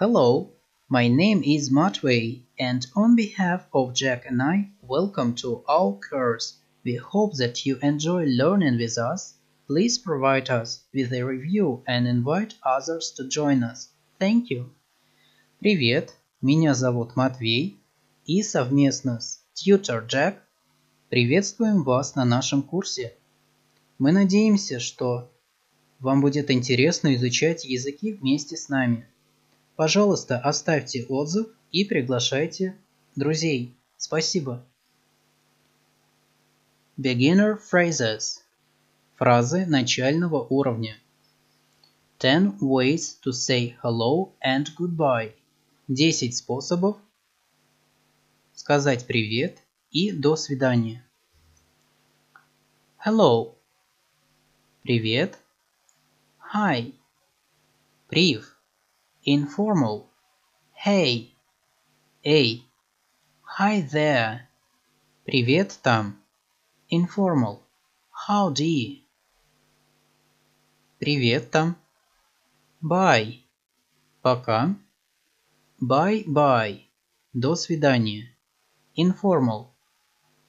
Hello, 0.00 0.50
my 0.88 1.06
name 1.06 1.44
is 1.44 1.70
Matvey, 1.70 2.42
and 2.58 2.84
on 2.96 3.14
behalf 3.14 3.68
of 3.72 3.94
Jack 3.94 4.24
and 4.26 4.42
I, 4.42 4.70
welcome 4.82 5.36
to 5.36 5.62
our 5.68 5.92
course. 5.92 6.54
We 6.82 6.96
hope 6.96 7.36
that 7.36 7.64
you 7.64 7.78
enjoy 7.80 8.24
learning 8.24 8.78
with 8.78 8.98
us. 8.98 9.34
Please 9.68 9.98
provide 9.98 10.50
us 10.50 10.82
with 10.92 11.12
a 11.12 11.22
review 11.22 11.84
and 11.86 12.08
invite 12.08 12.54
others 12.64 13.12
to 13.12 13.28
join 13.28 13.62
us. 13.62 13.90
Thank 14.18 14.50
you. 14.50 14.72
Привет, 15.60 16.12
меня 16.42 16.74
зовут 16.74 17.14
Матвей, 17.14 17.78
и 18.26 18.42
совместно 18.42 19.20
с 19.20 19.44
Tutor 19.54 20.08
Jack 20.08 20.38
приветствуем 21.08 21.84
вас 21.84 22.16
на 22.16 22.24
нашем 22.24 22.64
курсе. 22.64 23.14
Мы 24.00 24.10
надеемся, 24.10 24.80
что 24.80 25.30
вам 26.00 26.20
будет 26.20 26.50
интересно 26.50 27.14
изучать 27.14 27.64
языки 27.64 28.12
вместе 28.12 28.56
с 28.56 28.68
нами. 28.68 29.06
Пожалуйста, 29.76 30.38
оставьте 30.38 31.04
отзыв 31.06 31.48
и 31.72 31.84
приглашайте 31.84 32.76
друзей. 33.16 33.74
Спасибо. 33.96 34.64
Beginner 36.96 37.58
phrases. 37.58 38.40
Фразы 39.16 39.66
начального 39.66 40.46
уровня. 40.48 40.96
Ten 42.18 42.58
ways 42.60 43.18
to 43.24 43.32
say 43.32 43.76
hello 43.82 44.32
and 44.44 44.66
goodbye. 44.78 45.32
Десять 45.88 46.36
способов 46.36 46.96
сказать 48.54 49.06
привет 49.06 49.58
и 49.90 50.10
до 50.10 50.36
свидания. 50.36 51.04
Hello. 53.04 53.56
Привет. 54.82 55.38
Hi. 56.54 56.94
Прив. 58.08 58.53
Informal. 59.26 60.10
Hey. 60.84 61.32
Эй. 62.22 62.68
Hi 63.58 63.80
there. 63.80 64.40
Привет 65.24 65.78
там. 65.82 66.20
Informal. 66.90 67.60
Howdy. 68.28 69.06
Привет 70.98 71.50
там. 71.50 71.74
Bye. 72.82 73.40
Пока. 74.20 74.76
Bye-bye. 75.80 76.82
До 77.32 77.54
свидания. 77.54 78.36
Informal. 78.94 79.68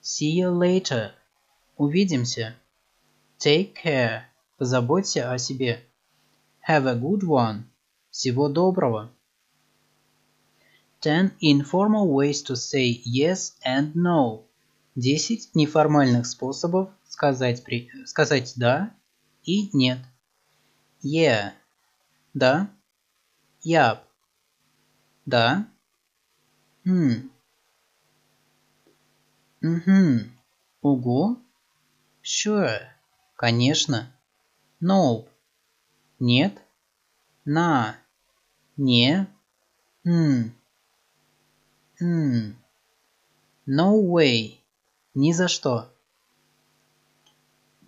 See 0.02 0.32
you 0.32 0.52
later. 0.52 1.14
Увидимся. 1.78 2.58
Take 3.40 3.74
care. 3.82 4.24
Позаботься 4.58 5.32
о 5.32 5.38
себе. 5.38 5.80
Have 6.68 6.88
a 6.88 6.96
good 6.96 7.24
one. 7.24 7.64
Всего 8.16 8.48
доброго. 8.48 9.12
Ten 11.02 11.34
informal 11.42 12.08
ways 12.08 12.42
to 12.46 12.56
say 12.56 13.02
yes 13.04 13.56
and 13.68 13.94
no. 13.94 14.46
Десять 14.96 15.54
неформальных 15.54 16.26
способов 16.26 16.92
сказать, 17.10 17.66
при... 17.66 17.92
сказать 18.06 18.54
да 18.56 18.96
и 19.44 19.70
нет. 19.74 20.00
Yeah. 21.04 21.52
Да. 22.34 22.70
Yup. 23.66 24.00
Да. 25.26 25.68
Хм. 26.86 27.30
Угу. 29.62 30.20
Угу. 30.84 31.40
Sure. 32.24 32.80
Конечно. 33.36 34.10
No. 34.80 35.28
Нет. 36.20 36.62
На. 37.44 37.98
Не. 38.78 39.28
Хм. 40.04 40.52
Хм. 41.98 42.56
No 43.66 43.96
way. 44.02 44.60
Ни 45.14 45.32
за 45.32 45.48
что. 45.48 45.90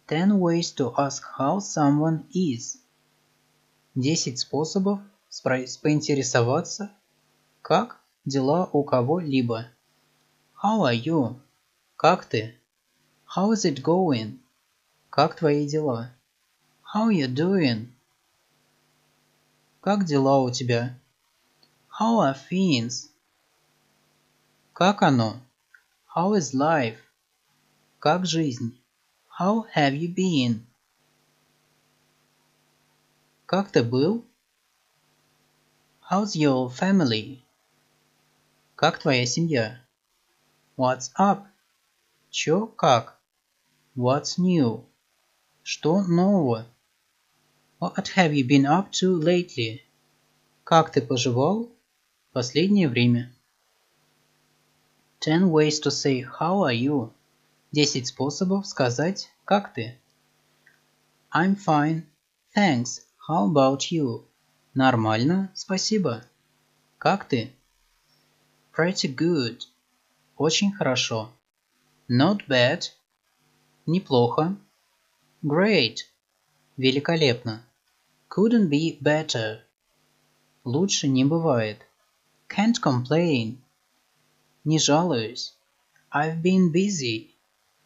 Ten 0.07 0.39
ways 0.39 0.71
to 0.75 0.93
ask 0.97 1.23
how 1.37 1.59
someone 1.59 2.23
is. 2.33 2.77
Десять 3.95 4.39
способов 4.39 5.01
поинтересоваться, 5.81 6.91
как 7.61 7.99
дела 8.23 8.69
у 8.71 8.83
кого-либо. 8.83 9.67
How 10.63 10.83
are 10.83 10.95
you? 10.95 11.35
Как 11.97 12.23
ты? 12.25 12.55
How 13.35 13.51
is 13.51 13.65
it 13.65 13.81
going? 13.81 14.39
Как 15.09 15.35
твои 15.35 15.67
дела? 15.67 16.13
How 16.95 17.09
you 17.09 17.27
doing? 17.27 17.87
Как 19.81 20.05
дела 20.05 20.39
у 20.39 20.49
тебя? 20.51 20.99
How 21.99 22.19
are 22.19 22.35
things? 22.49 23.09
Как 24.73 25.01
оно? 25.01 25.39
How 26.15 26.35
is 26.37 26.53
life? 26.53 26.97
Как 27.99 28.25
жизнь? 28.25 28.77
How 29.39 29.65
have 29.75 29.93
you 29.93 30.13
been? 30.13 30.65
Как 33.45 33.71
ты 33.71 33.83
был? 33.83 34.25
How's 36.09 36.35
your 36.35 36.69
family? 36.69 37.41
Как 38.75 38.99
твоя 38.99 39.25
семья? 39.25 39.81
What's 40.75 41.11
up? 41.17 41.45
Чё 42.29 42.67
как? 42.67 43.19
What's 43.95 44.37
new? 44.37 44.85
Что 45.63 46.01
нового? 46.03 46.65
What 47.79 48.07
have 48.15 48.33
you 48.33 48.43
been 48.43 48.65
up 48.65 48.91
to 48.93 49.19
lately? 49.19 49.83
Как 50.63 50.91
ты 50.91 50.99
поживал 50.99 51.65
в 52.29 52.33
последнее 52.33 52.89
время? 52.89 53.31
Ten 55.19 55.51
ways 55.51 55.79
to 55.83 55.91
say 55.91 56.23
how 56.23 56.63
are 56.63 56.73
you? 56.73 57.11
Десять 57.71 58.07
способов 58.07 58.65
сказать 58.65 59.29
как 59.45 59.75
ты. 59.75 59.95
I'm 61.31 61.55
fine. 61.55 62.07
Thanks. 62.55 63.01
How 63.29 63.47
about 63.47 63.91
you? 63.91 64.25
Нормально, 64.73 65.51
спасибо. 65.53 66.23
Как 66.97 67.27
ты? 67.27 67.51
Pretty 68.75 69.13
good. 69.13 69.61
Очень 70.35 70.73
хорошо. 70.73 71.29
Not 72.09 72.47
bad. 72.47 72.85
Неплохо. 73.85 74.57
Great. 75.43 75.97
Великолепно. 76.75 77.63
Couldn't 78.34 78.70
be 78.70 78.98
better. 78.98 79.60
Лучше 80.64 81.06
не 81.06 81.22
бывает. 81.22 81.82
Can't 82.48 82.80
complain. 82.80 83.58
Не 84.64 84.78
жалуюсь. 84.78 85.54
I've 86.10 86.40
been 86.40 86.72
busy. 86.72 87.34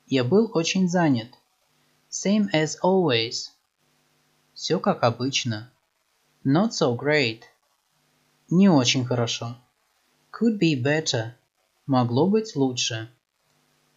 Я 0.06 0.22
был 0.22 0.49
очень 0.55 0.89
занят. 0.89 1.34
Same 2.09 2.49
as 2.53 2.77
always. 2.81 3.50
Все 4.55 4.78
как 4.78 5.03
обычно. 5.03 5.72
Not 6.44 6.72
so 6.72 6.94
great. 6.97 7.43
Не 8.49 8.69
очень 8.69 9.05
хорошо. 9.05 9.56
Could 10.31 10.61
be 10.61 10.81
better. 10.81 11.34
Могло 11.89 12.28
быть 12.31 12.55
лучше. 12.55 13.09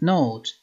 Note. 0.01 0.55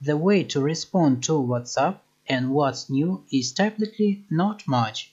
The 0.00 0.16
way 0.16 0.42
to 0.44 0.62
respond 0.62 1.22
to 1.24 1.38
what's 1.38 1.76
up 1.76 2.02
and 2.26 2.50
what's 2.50 2.88
new 2.88 3.24
is 3.30 3.52
typically 3.52 4.24
not 4.30 4.66
much. 4.66 5.11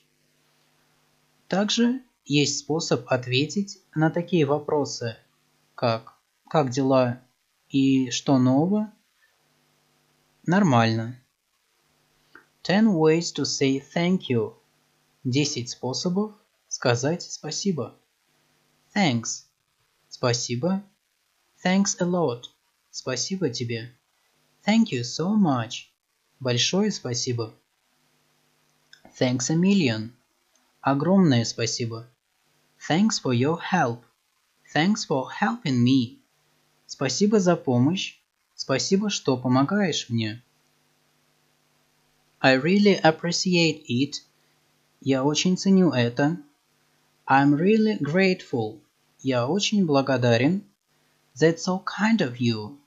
Также 1.51 2.01
есть 2.23 2.59
способ 2.59 3.11
ответить 3.11 3.79
на 3.93 4.09
такие 4.09 4.45
вопросы, 4.45 5.17
как 5.75 6.17
«Как 6.49 6.69
дела?» 6.69 7.21
и 7.67 8.09
«Что 8.09 8.37
нового?» 8.37 8.93
Нормально. 10.45 11.21
Ten 12.63 12.93
ways 12.93 13.35
to 13.35 13.43
say 13.43 13.83
thank 13.93 14.29
you. 14.29 14.53
Десять 15.25 15.71
способов 15.71 16.35
сказать 16.69 17.23
спасибо. 17.23 17.99
Thanks. 18.95 19.43
Спасибо. 20.07 20.81
Thanks 21.65 21.97
a 21.99 22.05
lot. 22.05 22.43
Спасибо 22.91 23.49
тебе. 23.49 23.93
Thank 24.65 24.93
you 24.93 25.01
so 25.01 25.35
much. 25.35 25.89
Большое 26.39 26.91
спасибо. 26.91 27.53
Thanks 29.19 29.49
a 29.49 29.55
million. 29.55 30.13
Огромное 30.81 31.45
спасибо. 31.45 32.07
Thanks 32.89 33.21
for 33.21 33.33
your 33.33 33.59
help. 33.71 33.99
Thanks 34.73 35.05
for 35.07 35.27
helping 35.39 35.83
me. 35.83 36.17
Спасибо 36.87 37.39
за 37.39 37.55
помощь. 37.55 38.17
Спасибо, 38.55 39.11
что 39.11 39.37
помогаешь 39.37 40.09
мне. 40.09 40.41
I 42.39 42.57
really 42.57 42.99
appreciate 42.99 43.85
it. 43.87 44.23
Я 45.01 45.23
очень 45.23 45.55
ценю 45.55 45.91
это. 45.91 46.37
I'm 47.27 47.53
really 47.55 47.99
grateful. 47.99 48.79
Я 49.19 49.47
очень 49.47 49.85
благодарен. 49.85 50.63
That's 51.35 51.63
so 51.63 51.83
kind 51.83 52.21
of 52.21 52.37
you. 52.39 52.79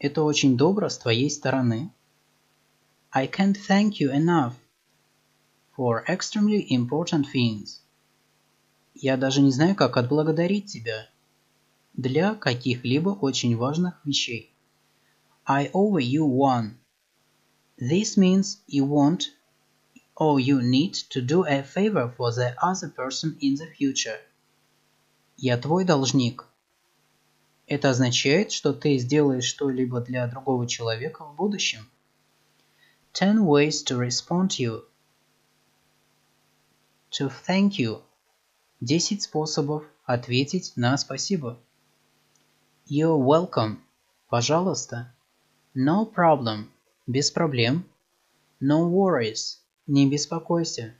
Это 0.00 0.24
очень 0.24 0.56
добро 0.56 0.88
с 0.88 0.98
твоей 0.98 1.30
стороны. 1.30 1.92
I 3.12 3.28
can't 3.28 3.56
thank 3.56 4.00
you 4.00 4.10
enough 4.12 4.54
for 5.80 6.04
extremely 6.06 6.66
important 6.68 7.24
things. 7.32 7.80
Я 8.94 9.16
даже 9.16 9.40
не 9.40 9.50
знаю, 9.50 9.74
как 9.74 9.96
отблагодарить 9.96 10.66
тебя. 10.66 11.08
Для 11.94 12.34
каких-либо 12.34 13.08
очень 13.08 13.56
важных 13.56 13.98
вещей. 14.04 14.52
I 15.46 15.70
owe 15.72 15.98
you 15.98 16.26
one. 16.26 16.74
This 17.78 18.18
means 18.18 18.58
you 18.68 18.84
want 18.84 19.30
or 20.16 20.38
you 20.38 20.60
need 20.60 20.92
to 21.08 21.22
do 21.22 21.46
a 21.46 21.62
favor 21.62 22.14
for 22.14 22.30
the 22.30 22.54
other 22.60 22.90
person 22.94 23.38
in 23.40 23.54
the 23.54 23.72
future. 23.74 24.20
Я 25.38 25.56
твой 25.56 25.86
должник. 25.86 26.44
Это 27.66 27.88
означает, 27.88 28.52
что 28.52 28.74
ты 28.74 28.98
сделаешь 28.98 29.44
что-либо 29.44 30.02
для 30.02 30.26
другого 30.26 30.66
человека 30.66 31.24
в 31.24 31.34
будущем. 31.36 31.88
Ten 33.14 33.38
ways 33.38 33.82
to 33.86 33.98
respond 33.98 34.50
to 34.50 34.62
you. 34.62 34.89
To 37.18 37.28
thank 37.28 37.70
you. 37.78 38.02
Десять 38.80 39.22
способов 39.22 39.84
ответить 40.04 40.72
на 40.76 40.96
спасибо. 40.96 41.58
You're 42.88 43.18
welcome. 43.18 43.78
Пожалуйста. 44.28 45.12
No 45.74 46.08
problem. 46.08 46.68
Без 47.08 47.32
проблем. 47.32 47.84
No 48.60 48.88
worries. 48.88 49.58
Не 49.88 50.08
беспокойся. 50.08 50.94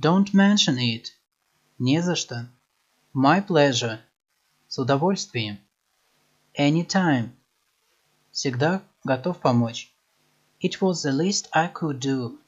Don't 0.00 0.32
mention 0.34 0.76
it. 0.76 1.06
Не 1.78 2.02
за 2.02 2.16
что. 2.16 2.48
My 3.14 3.40
pleasure. 3.46 4.00
С 4.66 4.78
удовольствием. 4.78 5.60
Anytime. 6.58 7.30
Всегда 8.32 8.82
готов 9.04 9.38
помочь. 9.38 9.92
It 10.60 10.80
was 10.80 11.04
the 11.04 11.12
least 11.12 11.48
I 11.52 11.68
could 11.72 12.00
do. 12.00 12.38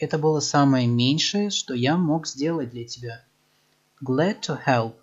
Это 0.00 0.16
было 0.16 0.40
самое 0.40 0.86
меньшее, 0.86 1.50
что 1.50 1.74
я 1.74 1.98
мог 1.98 2.26
сделать 2.26 2.70
для 2.70 2.86
тебя. 2.86 3.22
Glad 4.02 4.40
to 4.40 4.58
help. 4.66 4.94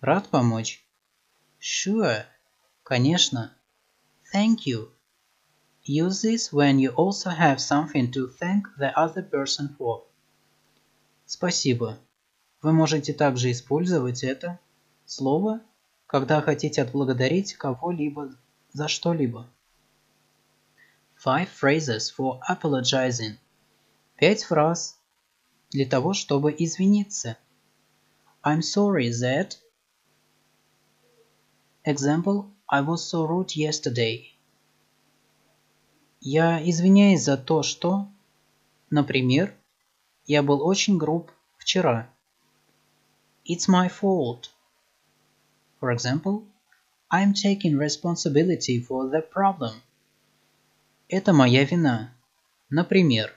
Рад 0.00 0.28
помочь. 0.30 0.84
Sure. 1.60 2.24
Конечно. 2.82 3.56
Thank 4.34 4.66
you. 4.66 4.88
Use 5.84 6.22
this 6.22 6.52
when 6.52 6.80
you 6.80 6.92
also 6.96 7.30
have 7.30 7.60
something 7.60 8.10
to 8.10 8.26
thank 8.26 8.66
the 8.80 8.92
other 8.96 9.22
person 9.22 9.76
for. 9.78 10.02
Спасибо. 11.24 11.96
Вы 12.62 12.72
можете 12.72 13.12
также 13.12 13.52
использовать 13.52 14.24
это 14.24 14.58
слово, 15.06 15.60
когда 16.08 16.40
хотите 16.40 16.82
отблагодарить 16.82 17.54
кого-либо 17.54 18.34
за 18.72 18.88
что-либо. 18.88 19.46
Five 21.24 21.48
phrases 21.62 22.10
for 22.12 22.40
apologizing. 22.48 23.36
Пять 24.20 24.44
фраз 24.44 25.00
для 25.70 25.86
того, 25.86 26.12
чтобы 26.12 26.52
извиниться. 26.52 27.38
I'm 28.44 28.60
sorry 28.60 29.08
that... 29.08 29.56
Example, 31.86 32.50
I 32.68 32.82
was 32.82 32.98
so 32.98 33.26
rude 33.26 33.56
yesterday. 33.56 34.26
Я 36.20 36.60
извиняюсь 36.68 37.24
за 37.24 37.38
то, 37.38 37.62
что... 37.62 38.08
Например, 38.90 39.54
я 40.26 40.42
был 40.42 40.66
очень 40.66 40.98
груб 40.98 41.32
вчера. 41.56 42.06
It's 43.46 43.70
my 43.70 43.88
fault. 43.88 44.50
For 45.80 45.96
example, 45.96 46.44
I'm 47.10 47.32
taking 47.32 47.78
responsibility 47.78 48.86
for 48.86 49.08
the 49.10 49.22
problem. 49.22 49.80
Это 51.08 51.32
моя 51.32 51.64
вина. 51.64 52.12
Например, 52.68 53.34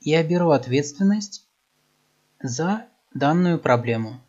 я 0.00 0.22
беру 0.22 0.50
ответственность 0.50 1.46
за 2.40 2.86
данную 3.14 3.58
проблему. 3.58 4.20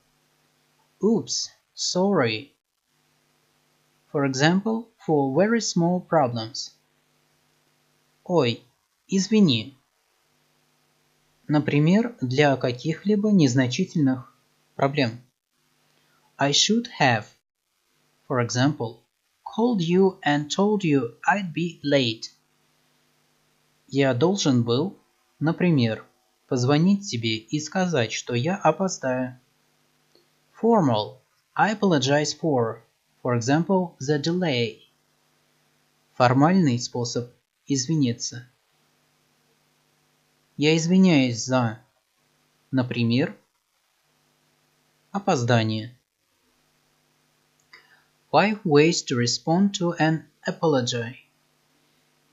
Oops, 1.02 1.50
sorry. 1.76 2.52
For 4.12 4.26
example, 4.26 4.88
for 5.06 5.34
very 5.36 5.60
small 5.60 6.02
problems. 6.02 6.72
Ой, 8.24 8.64
извини. 9.08 9.78
Например, 11.48 12.18
для 12.22 12.58
каких-либо 12.58 13.32
незначительных 13.32 14.34
проблем. 14.76 15.22
I 16.38 16.52
should 16.52 16.88
have, 17.00 17.26
for 18.28 18.42
example, 18.46 19.00
called 19.44 19.80
you 19.80 20.20
and 20.24 20.50
told 20.50 20.84
you 20.84 21.18
I'd 21.26 21.54
be 21.54 21.80
late. 21.84 22.32
Я 23.88 24.14
должен 24.14 24.64
был, 24.64 24.98
например, 25.40 26.06
позвонить 26.48 27.10
тебе 27.10 27.38
и 27.38 27.60
сказать, 27.60 28.12
что 28.12 28.34
я 28.34 28.56
опоздаю. 28.56 29.40
Formal. 30.62 31.18
I 31.56 31.74
apologize 31.74 32.34
for, 32.34 32.82
for 33.24 33.38
example, 33.38 33.96
the 34.00 34.22
delay. 34.22 34.80
Формальный 36.16 36.80
способ 36.80 37.32
извиниться. 37.68 38.48
Я 40.56 40.76
извиняюсь 40.76 41.44
за, 41.44 41.80
например, 42.72 43.38
опоздание. 45.12 45.96
Five 48.32 48.64
ways 48.64 49.04
to 49.06 49.16
respond 49.16 49.74
to 49.74 49.96
an 50.00 50.24
apology. 50.48 51.16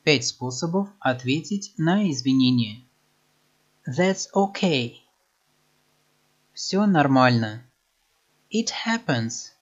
Пять 0.02 0.26
способов 0.26 0.88
ответить 0.98 1.72
на 1.76 2.10
извинение. 2.10 2.83
That's 3.86 4.30
okay. 4.32 5.02
Все 6.54 6.86
нормально. 6.86 7.62
It 8.50 8.70
happens. 8.86 9.52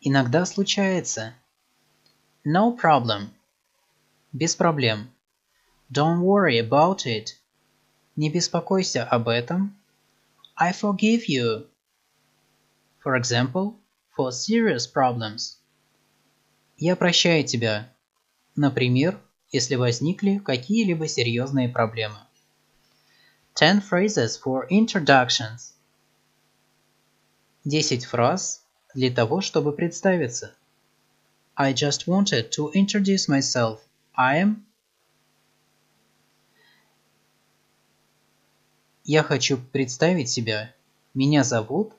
Иногда 0.00 0.46
случается. 0.46 1.34
No 2.46 2.74
problem. 2.74 3.28
Без 4.32 4.56
проблем. 4.56 5.10
Don't 5.90 6.22
worry 6.22 6.58
about 6.58 7.04
it. 7.04 7.36
Не 8.16 8.30
беспокойся 8.30 9.04
об 9.04 9.28
этом. 9.28 9.76
I 10.56 10.72
forgive 10.72 11.28
you. 11.28 11.66
For 13.04 13.16
example, 13.16 13.74
for 14.16 14.30
serious 14.30 14.86
problems. 14.86 15.58
Я 16.78 16.96
прощаю 16.96 17.44
тебя. 17.44 17.92
Например, 18.56 19.20
если 19.50 19.74
возникли 19.74 20.38
какие-либо 20.38 21.06
серьезные 21.06 21.68
проблемы. 21.68 22.16
Ten 23.54 23.80
phrases 23.80 24.36
for 24.36 24.66
introductions. 24.70 25.74
Десять 27.64 28.06
фраз 28.06 28.64
для 28.94 29.10
того, 29.10 29.40
чтобы 29.40 29.72
представиться. 29.72 30.54
I 31.54 31.74
just 31.74 32.06
wanted 32.06 32.50
to 32.52 32.70
introduce 32.72 33.28
myself. 33.28 33.80
I 34.14 34.42
am 34.42 34.64
Я 39.04 39.22
хочу 39.24 39.58
представить 39.58 40.30
себя. 40.30 40.74
Меня 41.12 41.42
зовут... 41.42 41.92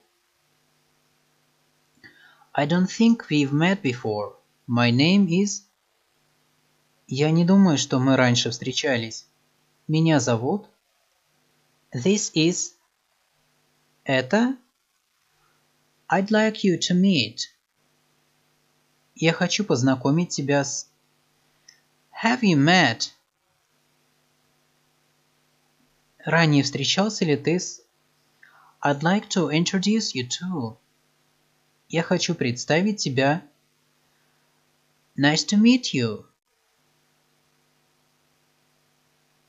I 2.53 2.65
don't 2.65 2.87
think 2.87 3.27
we've 3.29 3.51
met 3.51 3.81
before. 3.81 4.35
My 4.67 4.89
name 4.89 5.27
is... 5.27 5.63
Я 7.07 7.29
не 7.31 7.45
думаю, 7.45 7.77
что 7.77 7.99
мы 7.99 8.15
раньше 8.15 8.49
встречались. 8.51 9.27
Меня 9.87 10.19
зовут... 10.19 10.69
This 11.93 12.31
is... 12.33 12.73
Это... 14.03 14.57
I'd 16.09 16.31
like 16.31 16.63
you 16.63 16.79
to 16.79 16.95
meet. 16.95 17.49
Я 19.13 19.31
хочу 19.31 19.63
познакомить 19.63 20.29
тебя 20.29 20.63
с... 20.63 20.89
Have 22.23 22.41
you 22.41 22.57
met? 22.57 23.11
Ранее 26.25 26.63
встречался 26.63 27.25
ли 27.25 27.37
ты 27.37 27.59
с... 27.59 27.81
I'd 28.81 29.01
like 29.01 29.29
to 29.29 29.51
introduce 29.51 30.15
you 30.15 30.27
to. 30.27 30.77
Я 31.89 32.01
хочу 32.01 32.33
представить 32.33 32.97
тебя. 32.97 33.47
Nice 35.15 35.45
to 35.45 35.61
meet 35.61 35.93
you. 35.93 36.25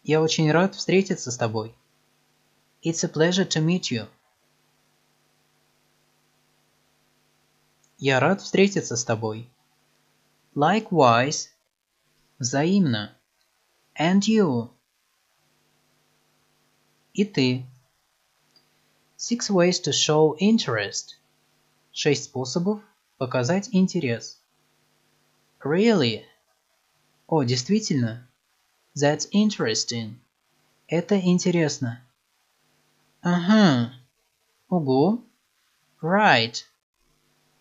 Я 0.02 0.20
очень 0.20 0.52
рад 0.52 0.74
встретиться 0.74 1.30
с 1.30 1.38
тобой. 1.38 1.74
It's 2.84 3.02
a 3.02 3.08
pleasure 3.08 3.46
to 3.46 3.62
meet 3.62 3.90
you. 3.90 4.08
Я 7.96 8.20
рад 8.20 8.42
встретиться 8.42 8.94
с 8.94 9.04
тобой. 9.04 9.48
Likewise. 10.54 11.48
Взаимно. 12.38 13.16
And 13.98 14.20
you. 14.20 14.68
И 17.14 17.24
ты. 17.24 17.64
Six 19.16 19.48
ways 19.48 19.80
to 19.80 19.90
show 19.90 20.36
interest. 20.38 21.14
Шесть 21.90 22.24
способов 22.24 22.82
показать 23.16 23.70
интерес. 23.72 24.38
Really? 25.64 26.24
О, 27.28 27.44
действительно? 27.44 28.28
That's 28.94 29.26
interesting. 29.32 30.16
Это 30.88 31.18
интересно. 31.18 32.04
Ага. 33.26 33.90
Угу. 34.68 35.24
Right. 36.02 36.62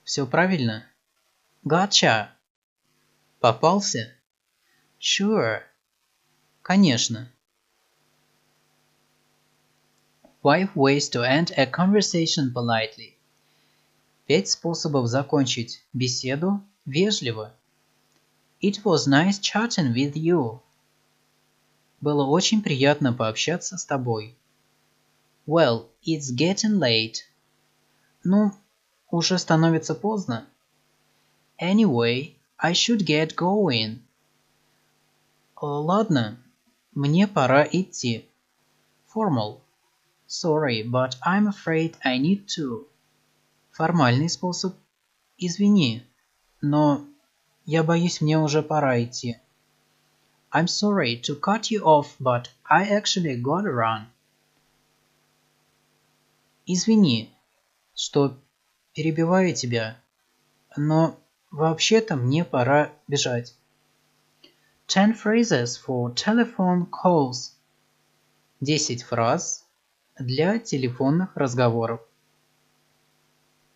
Все 0.03 0.27
правильно. 0.27 0.85
Gotcha. 1.63 2.31
Попался? 3.39 4.11
Sure. 4.99 5.61
Конечно. 6.61 7.31
Five 10.43 10.75
ways 10.75 11.07
to 11.09 11.23
end 11.23 11.53
a 11.55 11.65
conversation 11.65 12.51
politely. 12.53 13.13
Пять 14.27 14.49
способов 14.49 15.07
закончить 15.07 15.81
беседу 15.93 16.61
вежливо. 16.85 17.53
It 18.61 18.83
was 18.83 19.07
nice 19.07 19.39
chatting 19.39 19.93
with 19.93 20.15
you. 20.15 20.59
Было 22.01 22.25
очень 22.25 22.61
приятно 22.61 23.13
пообщаться 23.13 23.77
с 23.77 23.85
тобой. 23.85 24.37
Well, 25.46 25.88
it's 26.02 26.30
getting 26.30 26.78
late. 26.78 27.24
Ну, 28.24 28.52
уже 29.10 29.38
становится 29.38 29.94
поздно. 29.94 30.46
Anyway, 31.60 32.34
I 32.58 32.72
should 32.72 33.04
get 33.04 33.34
going. 33.34 34.00
Ладно, 35.60 36.38
мне 36.94 37.26
пора 37.26 37.64
идти. 37.64 38.26
Formal. 39.12 39.60
Sorry, 40.26 40.82
but 40.82 41.16
I'm 41.24 41.48
afraid 41.48 41.96
I 42.04 42.18
need 42.18 42.46
to. 42.56 42.86
Формальный 43.72 44.28
способ. 44.28 44.74
Извини, 45.38 46.02
но 46.60 47.06
я 47.64 47.82
боюсь, 47.82 48.20
мне 48.20 48.38
уже 48.38 48.62
пора 48.62 49.02
идти. 49.02 49.38
I'm 50.52 50.66
sorry 50.66 51.20
to 51.22 51.38
cut 51.40 51.70
you 51.70 51.82
off, 51.82 52.16
but 52.18 52.48
I 52.64 52.84
actually 52.88 53.36
gotta 53.40 53.70
run. 53.70 54.06
Извини, 56.65 57.29
что 57.93 58.39
перебиваю 58.93 59.53
тебя, 59.53 59.97
но 60.77 61.19
вообще-то 61.51 62.15
мне 62.15 62.45
пора 62.45 62.93
бежать. 63.07 63.53
Ten 64.87 65.13
phrases 65.13 65.77
for 65.77 66.13
telephone 66.13 66.89
calls. 66.89 67.51
Десять 68.61 69.03
фраз 69.03 69.65
для 70.17 70.57
телефонных 70.57 71.35
разговоров. 71.35 71.99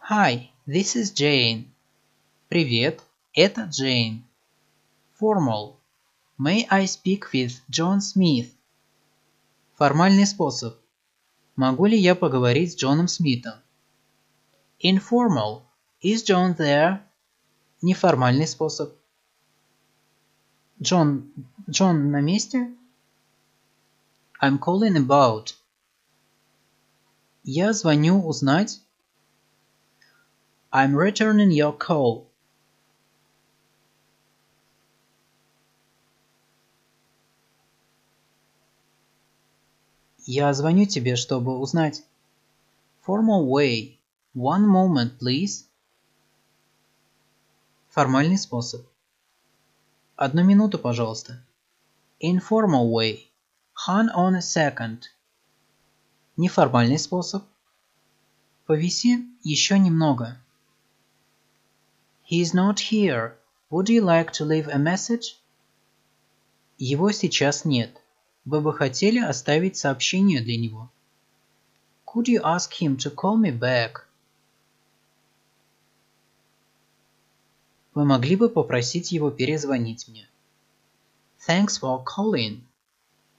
Hi, 0.10 0.50
this 0.66 0.96
is 0.96 1.14
Jane. 1.14 1.66
Привет, 2.48 3.02
это 3.34 3.64
Джейн. 3.64 4.24
Formal. 5.20 5.76
May 6.40 6.66
I 6.70 6.86
speak 6.86 7.34
with 7.34 7.60
John 7.70 8.00
Smith? 8.00 8.50
Формальный 9.76 10.26
способ. 10.26 10.78
Могу 11.58 11.88
ли 11.88 11.98
я 11.98 12.14
поговорить 12.14 12.74
с 12.74 12.76
Джоном 12.76 13.08
Смитом? 13.08 13.56
Informal. 14.80 15.64
Is 16.04 16.24
John 16.24 16.56
there? 16.56 17.00
Неформальный 17.82 18.46
способ. 18.46 18.94
Джон... 20.80 21.34
Джон 21.68 22.12
на 22.12 22.22
месте? 22.22 22.72
I'm 24.40 24.60
calling 24.60 24.98
about. 24.98 25.56
Я 27.44 27.74
звоню 27.74 28.24
узнать. 28.24 28.80
I'm 30.72 30.94
returning 30.94 31.50
your 31.50 31.76
call. 31.76 32.27
Я 40.30 40.54
звоню 40.54 40.86
тебе, 40.86 41.16
чтобы 41.16 41.58
узнать. 41.58 42.04
Formal 43.08 43.48
way. 43.48 43.98
One 44.36 44.66
moment, 44.68 45.18
please. 45.20 45.66
Формальный 47.88 48.38
способ. 48.38 48.86
Одну 50.18 50.44
минуту, 50.44 50.80
пожалуйста. 50.80 51.42
Informal 52.22 52.92
way. 52.92 53.30
Hang 53.88 54.10
on 54.14 54.36
a 54.36 54.42
second. 54.42 55.04
Неформальный 56.36 57.00
способ. 57.00 57.46
Повиси 58.66 59.26
еще 59.44 59.80
немного. 59.80 60.38
He 62.30 62.42
is 62.42 62.54
not 62.54 62.92
here. 62.92 63.38
Would 63.70 63.88
you 63.88 64.02
like 64.02 64.34
to 64.34 64.44
leave 64.44 64.68
a 64.68 64.78
message? 64.78 65.38
Его 66.78 67.14
сейчас 67.14 67.64
нет. 67.64 68.02
Вы 68.48 68.62
бы 68.62 68.74
хотели 68.74 69.20
оставить 69.20 69.76
сообщение 69.76 70.40
для 70.40 70.56
него? 70.56 70.90
Could 72.06 72.28
you 72.28 72.42
ask 72.44 72.72
him 72.80 72.96
to 72.96 73.14
call 73.14 73.36
me 73.38 73.52
back? 73.52 74.06
Вы 77.94 78.06
могли 78.06 78.38
бы 78.38 78.48
попросить 78.48 79.12
его 79.12 79.32
перезвонить 79.32 80.08
мне? 80.08 80.30
Thanks 81.46 81.78
for 81.82 82.02
calling. 82.06 82.62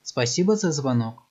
Спасибо 0.03 0.57
за 0.57 0.73
звонок. 0.73 1.23